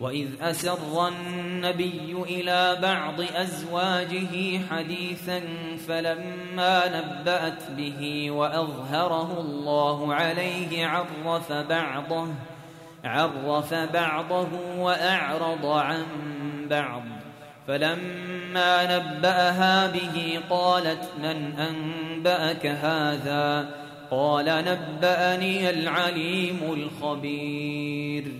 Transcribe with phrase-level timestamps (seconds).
[0.00, 5.42] وإذ أسر النبي إلى بعض أزواجه حديثا
[5.88, 12.28] فلما نبأت به وأظهره الله عليه عرف بعضه
[13.04, 14.48] عرف بعضه
[14.78, 16.04] وأعرض عن
[16.70, 17.02] بعض.
[17.68, 23.70] فلما نبأها به قالت من أنبأك هذا؟
[24.10, 28.39] قال نبأني العليم الخبير.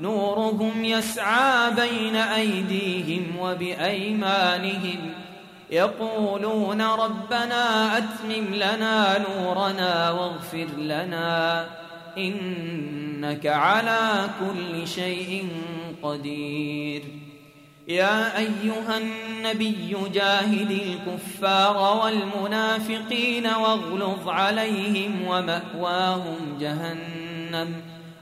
[0.00, 5.12] نورهم يسعى بين أيديهم وبأيمانهم.
[5.70, 11.66] يقولون ربنا أتمم لنا نورنا واغفر لنا.
[12.18, 15.48] إنك على كل شيء
[16.02, 17.02] قدير.
[17.88, 27.97] يا أيها النبي جاهد الكفار والمنافقين واغلظ عليهم ومأواهم جهنم.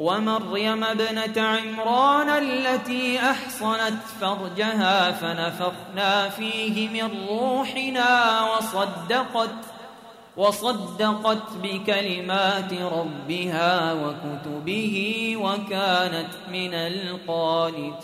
[0.00, 9.54] ومريم ابنة عمران التي أحصنت فرجها فنفخنا فيه من روحنا وصدقت
[10.36, 18.00] وصدقت بكلمات ربها وكتبه وكانت من القانتين.